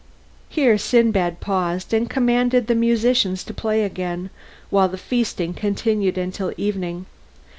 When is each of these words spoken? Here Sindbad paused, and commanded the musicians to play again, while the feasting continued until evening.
Here 0.49 0.79
Sindbad 0.79 1.39
paused, 1.41 1.93
and 1.93 2.09
commanded 2.09 2.65
the 2.65 2.73
musicians 2.73 3.43
to 3.43 3.53
play 3.53 3.83
again, 3.83 4.31
while 4.71 4.89
the 4.89 4.97
feasting 4.97 5.53
continued 5.53 6.17
until 6.17 6.51
evening. 6.57 7.05